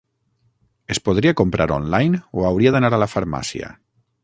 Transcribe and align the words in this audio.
Es 0.95 0.99
podria 1.09 1.33
comprar 1.41 1.67
online 1.77 2.23
o 2.41 2.47
hauria 2.51 2.73
d'anar 2.77 2.93
a 2.97 3.01
la 3.05 3.11
farmàcia? 3.15 3.73